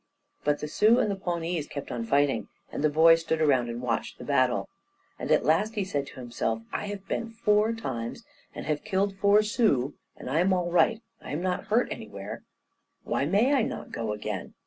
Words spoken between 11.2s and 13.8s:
I am not hurt anywhere; why may I